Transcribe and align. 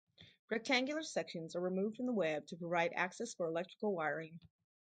Rectangular 0.49 1.03
sections 1.03 1.55
are 1.55 1.59
removed 1.61 1.97
from 1.97 2.07
the 2.07 2.11
web 2.11 2.47
to 2.47 2.57
provide 2.57 2.91
access 2.93 3.35
for 3.35 3.45
electrical 3.45 3.93
wiring. 3.93 4.39